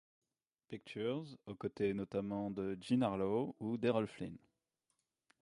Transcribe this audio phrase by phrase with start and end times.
[0.67, 4.35] Pictures, aux côtés notamment de Jean Harlow ou d'Errol Flynn.